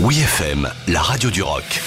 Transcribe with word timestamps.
Oui 0.00 0.20
FM, 0.20 0.70
la 0.86 1.02
radio 1.02 1.28
du 1.28 1.42
rock. 1.42 1.82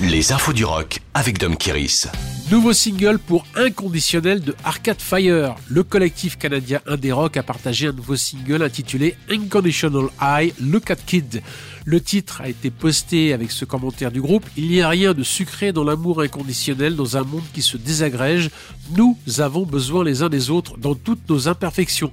Les 0.00 0.32
infos 0.32 0.52
du 0.52 0.64
rock 0.64 0.98
avec 1.14 1.38
Dom 1.38 1.56
Kiris. 1.56 2.08
Nouveau 2.50 2.72
single 2.72 3.20
pour 3.20 3.46
Inconditionnel 3.54 4.40
de 4.40 4.56
Arcade 4.64 5.00
Fire. 5.00 5.54
Le 5.68 5.84
collectif 5.84 6.36
canadien 6.36 6.80
Indie 6.84 7.12
Rock 7.12 7.36
a 7.36 7.44
partagé 7.44 7.86
un 7.86 7.92
nouveau 7.92 8.16
single 8.16 8.64
intitulé 8.64 9.14
Unconditional 9.30 10.06
Eye 10.20 10.52
Look 10.60 10.90
at 10.90 10.96
Kid. 10.96 11.42
Le 11.84 12.00
titre 12.00 12.40
a 12.40 12.48
été 12.48 12.70
posté 12.70 13.32
avec 13.32 13.52
ce 13.52 13.64
commentaire 13.64 14.10
du 14.10 14.20
groupe. 14.20 14.44
Il 14.56 14.68
n'y 14.68 14.82
a 14.82 14.88
rien 14.88 15.14
de 15.14 15.22
sucré 15.22 15.72
dans 15.72 15.84
l'amour 15.84 16.22
inconditionnel 16.22 16.96
dans 16.96 17.16
un 17.16 17.22
monde 17.22 17.44
qui 17.54 17.62
se 17.62 17.76
désagrège. 17.76 18.50
Nous 18.96 19.16
avons 19.38 19.64
besoin 19.64 20.02
les 20.02 20.22
uns 20.22 20.28
des 20.28 20.50
autres 20.50 20.76
dans 20.76 20.96
toutes 20.96 21.28
nos 21.30 21.46
imperfections. 21.46 22.10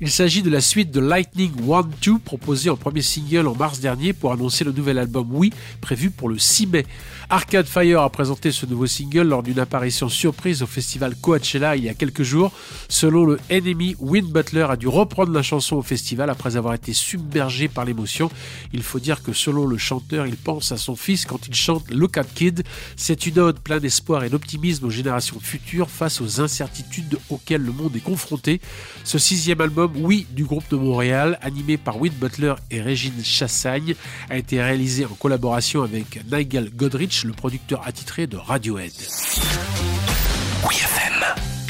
Il 0.00 0.10
s'agit 0.10 0.42
de 0.42 0.50
la 0.50 0.60
suite 0.60 0.90
de 0.90 0.98
Lightning 0.98 1.52
One 1.68 1.90
2 2.02 2.18
proposée 2.18 2.70
en 2.70 2.76
premier 2.76 3.02
single 3.02 3.46
en 3.46 3.54
mars 3.54 3.78
dernier 3.78 4.12
pour 4.12 4.32
annoncer 4.32 4.64
le 4.64 4.72
nouvel 4.72 4.98
album 4.98 5.28
Oui 5.30 5.52
prévu 5.80 6.10
pour 6.10 6.28
le 6.28 6.38
6 6.38 6.66
mai. 6.66 6.86
Arcade 7.30 7.66
Fire 7.66 8.00
a 8.00 8.10
présenté 8.10 8.50
ce 8.50 8.66
nouveau 8.66 8.86
single 8.86 9.28
lors 9.28 9.42
d'une 9.42 9.60
apparition 9.72 10.10
surprise 10.10 10.62
au 10.62 10.66
festival 10.66 11.14
Coachella 11.16 11.76
il 11.76 11.84
y 11.84 11.88
a 11.88 11.94
quelques 11.94 12.24
jours. 12.24 12.52
Selon 12.90 13.24
le 13.24 13.38
Enemy, 13.50 13.96
Win 14.00 14.26
Butler 14.26 14.66
a 14.68 14.76
dû 14.76 14.86
reprendre 14.86 15.32
la 15.32 15.42
chanson 15.42 15.76
au 15.76 15.82
festival 15.82 16.28
après 16.28 16.58
avoir 16.58 16.74
été 16.74 16.92
submergé 16.92 17.68
par 17.68 17.86
l'émotion. 17.86 18.30
Il 18.74 18.82
faut 18.82 18.98
dire 18.98 19.22
que 19.22 19.32
selon 19.32 19.66
le 19.66 19.78
chanteur, 19.78 20.26
il 20.26 20.36
pense 20.36 20.72
à 20.72 20.76
son 20.76 20.94
fils 20.94 21.24
quand 21.24 21.48
il 21.48 21.54
chante 21.54 21.90
Look 21.90 22.18
at 22.18 22.24
Kid. 22.24 22.64
C'est 22.96 23.24
une 23.24 23.38
ode 23.38 23.60
plein 23.60 23.80
d'espoir 23.80 24.24
et 24.24 24.28
d'optimisme 24.28 24.84
aux 24.84 24.90
générations 24.90 25.40
futures 25.40 25.88
face 25.88 26.20
aux 26.20 26.42
incertitudes 26.42 27.18
auxquelles 27.30 27.62
le 27.62 27.72
monde 27.72 27.96
est 27.96 28.00
confronté. 28.00 28.60
Ce 29.04 29.16
sixième 29.16 29.62
album 29.62 29.92
oui 29.96 30.26
du 30.32 30.44
groupe 30.44 30.68
de 30.70 30.76
Montréal, 30.76 31.38
animé 31.40 31.78
par 31.78 31.98
Win 31.98 32.12
Butler 32.12 32.56
et 32.70 32.82
Régine 32.82 33.24
Chassagne, 33.24 33.94
a 34.28 34.36
été 34.36 34.60
réalisé 34.62 35.06
en 35.06 35.14
collaboration 35.14 35.82
avec 35.82 36.20
Nigel 36.30 36.68
Godrich, 36.76 37.24
le 37.24 37.32
producteur 37.32 37.86
attitré 37.86 38.26
de 38.26 38.36
Radiohead. 38.36 38.92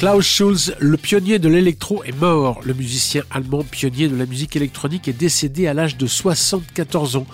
Klaus 0.03 0.27
Schulz, 0.27 0.75
le 0.81 0.97
pionnier 0.97 1.39
de 1.39 1.49
l'électro, 1.49 2.03
est 2.03 2.19
mort. 2.21 2.61
Le 2.65 2.75
musicien 2.75 3.23
allemand 3.31 3.63
pionnier 3.63 4.09
de 4.09 4.17
la 4.17 4.27
musique 4.27 4.57
électronique 4.57 5.07
est 5.07 5.13
décédé 5.13 5.69
à 5.69 5.75
l'âge 5.75 5.97
de 5.97 6.09
74 6.09 7.15
ans. 7.15 7.27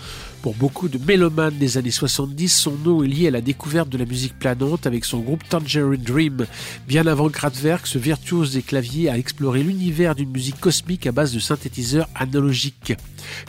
Pour 0.49 0.57
beaucoup 0.57 0.89
de 0.89 0.97
mélomanes 0.97 1.59
des 1.59 1.77
années 1.77 1.91
70, 1.91 2.49
son 2.49 2.73
nom 2.83 3.05
est 3.05 3.07
lié 3.07 3.29
à 3.29 3.33
la 3.33 3.43
découverte 3.43 3.91
de 3.91 3.99
la 3.99 4.07
musique 4.07 4.39
planante 4.39 4.87
avec 4.87 5.05
son 5.05 5.19
groupe 5.19 5.47
Tangerine 5.47 6.03
Dream. 6.03 6.47
Bien 6.87 7.07
avant 7.07 7.29
Kraftwerk, 7.29 7.87
ce 7.87 7.99
virtuose 7.99 8.55
des 8.55 8.63
claviers 8.63 9.11
a 9.11 9.19
exploré 9.19 9.63
l'univers 9.63 10.15
d'une 10.15 10.31
musique 10.31 10.59
cosmique 10.59 11.07
à 11.07 11.13
base 11.13 11.35
de 11.35 11.39
synthétiseurs 11.39 12.09
analogiques. 12.15 12.95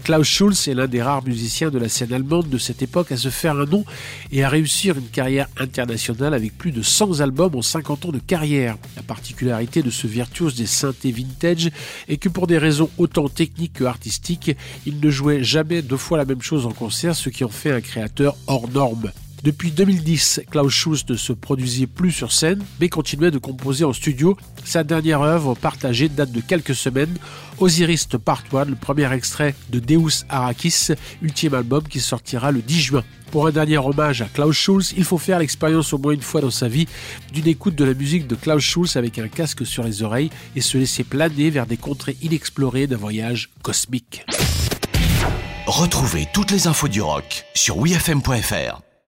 Klaus 0.03 0.27
Schulz 0.27 0.67
est 0.67 0.73
l'un 0.73 0.87
des 0.87 1.01
rares 1.01 1.23
musiciens 1.23 1.69
de 1.69 1.77
la 1.77 1.87
scène 1.87 2.11
allemande 2.11 2.49
de 2.49 2.57
cette 2.57 2.81
époque 2.81 3.13
à 3.13 3.17
se 3.17 3.29
faire 3.29 3.57
un 3.57 3.65
nom 3.65 3.85
et 4.33 4.43
à 4.43 4.49
réussir 4.49 4.97
une 4.97 5.07
carrière 5.07 5.47
internationale 5.57 6.33
avec 6.33 6.57
plus 6.57 6.73
de 6.73 6.81
100 6.81 7.21
albums 7.21 7.55
en 7.55 7.61
50 7.61 8.05
ans 8.05 8.11
de 8.11 8.19
carrière. 8.19 8.77
La 8.97 9.03
particularité 9.03 9.81
de 9.83 9.89
ce 9.89 10.05
virtuose 10.05 10.55
des 10.55 10.65
synthés 10.65 11.13
vintage 11.13 11.71
est 12.09 12.17
que 12.17 12.27
pour 12.27 12.45
des 12.45 12.57
raisons 12.57 12.89
autant 12.97 13.29
techniques 13.29 13.73
que 13.73 13.85
artistiques, 13.85 14.51
il 14.85 14.99
ne 14.99 15.09
jouait 15.09 15.43
jamais 15.45 15.81
deux 15.81 15.95
fois 15.95 16.17
la 16.17 16.25
même 16.25 16.41
chose 16.41 16.65
en 16.65 16.71
concert, 16.71 16.88
ce 16.89 17.29
qui 17.29 17.43
en 17.43 17.49
fait 17.49 17.71
un 17.71 17.81
créateur 17.81 18.35
hors 18.47 18.69
norme. 18.69 19.11
Depuis 19.41 19.71
2010, 19.71 20.41
Klaus 20.51 20.73
Schulz 20.73 21.05
ne 21.07 21.15
se 21.15 21.31
produisait 21.31 21.87
plus 21.87 22.11
sur 22.11 22.33
scène, 22.33 22.61
mais 22.81 22.89
continuait 22.89 23.31
de 23.31 23.37
composer 23.37 23.85
en 23.85 23.93
studio. 23.93 24.35
Sa 24.65 24.83
dernière 24.83 25.21
œuvre 25.21 25.55
partagée 25.55 26.09
date 26.09 26.33
de 26.33 26.41
quelques 26.41 26.75
semaines, 26.75 27.15
Osiris 27.57 28.07
Part 28.23 28.43
1, 28.51 28.65
le 28.65 28.75
premier 28.75 29.11
extrait 29.13 29.55
de 29.69 29.79
Deus 29.79 30.25
Arrakis, 30.27 30.89
ultime 31.21 31.53
album 31.53 31.83
qui 31.87 32.01
sortira 32.01 32.51
le 32.51 32.61
10 32.61 32.81
juin. 32.81 33.03
Pour 33.31 33.47
un 33.47 33.51
dernier 33.51 33.77
hommage 33.77 34.21
à 34.21 34.25
Klaus 34.25 34.57
Schulz, 34.57 34.93
il 34.97 35.05
faut 35.05 35.17
faire 35.17 35.39
l'expérience 35.39 35.93
au 35.93 35.99
moins 35.99 36.13
une 36.13 36.21
fois 36.21 36.41
dans 36.41 36.51
sa 36.51 36.67
vie 36.67 36.87
d'une 37.31 37.47
écoute 37.47 37.75
de 37.75 37.85
la 37.85 37.93
musique 37.93 38.27
de 38.27 38.35
Klaus 38.35 38.61
Schulz 38.61 38.97
avec 38.97 39.19
un 39.19 39.29
casque 39.29 39.65
sur 39.65 39.83
les 39.83 40.03
oreilles 40.03 40.31
et 40.57 40.61
se 40.61 40.77
laisser 40.77 41.05
planer 41.05 41.49
vers 41.49 41.65
des 41.65 41.77
contrées 41.77 42.17
inexplorées 42.21 42.87
d'un 42.87 42.97
voyage 42.97 43.51
cosmique. 43.61 44.25
Retrouvez 45.69 46.25
toutes 46.25 46.49
les 46.49 46.65
infos 46.65 46.87
du 46.87 46.99
rock 46.99 47.45
sur 47.53 47.77
wfm.fr. 47.77 48.88